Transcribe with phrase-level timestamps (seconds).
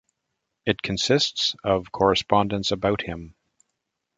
[0.65, 3.35] It consists of correspondence about him.